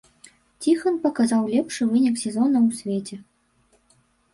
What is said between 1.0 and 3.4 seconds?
паказаў лепшы вынік сезона ў свеце.